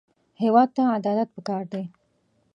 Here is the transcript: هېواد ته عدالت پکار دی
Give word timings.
هېواد 0.41 0.69
ته 0.75 0.81
عدالت 0.97 1.29
پکار 1.35 1.63
دی 1.71 1.83